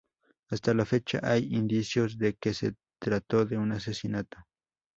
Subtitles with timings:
[0.49, 4.39] Hasta la fecha hay indicios de que se trató de un asesinato.